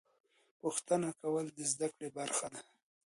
پوښتنه 0.61 1.09
کول 1.21 1.45
د 1.53 1.59
زده 1.71 1.87
کړې 1.95 2.09
برخه 2.17 2.47
ده. 2.53 2.61